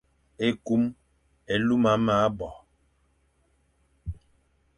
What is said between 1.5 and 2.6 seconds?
e lum me abo;